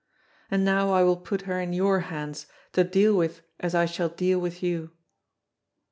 [0.49, 4.09] And now I will put her in your hands, to deal with as I shall
[4.09, 4.89] deal with you."